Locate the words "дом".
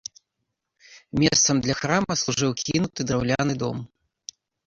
3.65-3.77